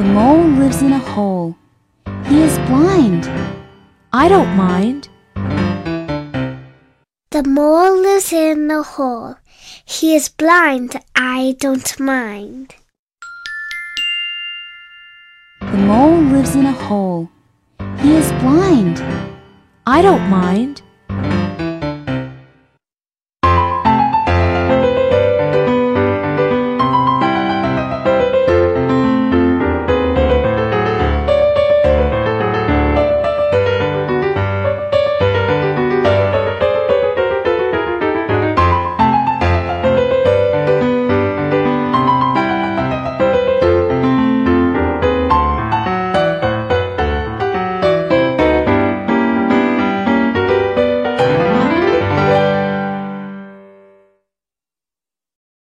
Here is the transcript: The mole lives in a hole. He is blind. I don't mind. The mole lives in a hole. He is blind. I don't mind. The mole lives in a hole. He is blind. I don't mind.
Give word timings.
The 0.00 0.06
mole 0.06 0.44
lives 0.44 0.80
in 0.80 0.94
a 0.94 0.98
hole. 0.98 1.56
He 2.24 2.40
is 2.40 2.56
blind. 2.60 3.28
I 4.14 4.28
don't 4.28 4.56
mind. 4.56 5.10
The 7.30 7.42
mole 7.46 8.00
lives 8.00 8.32
in 8.32 8.70
a 8.70 8.82
hole. 8.82 9.36
He 9.84 10.14
is 10.14 10.30
blind. 10.30 10.96
I 11.14 11.54
don't 11.58 12.00
mind. 12.00 12.76
The 15.60 15.76
mole 15.76 16.22
lives 16.32 16.56
in 16.56 16.64
a 16.64 16.72
hole. 16.72 17.28
He 17.98 18.14
is 18.16 18.32
blind. 18.40 19.04
I 19.86 20.00
don't 20.00 20.30
mind. 20.30 20.80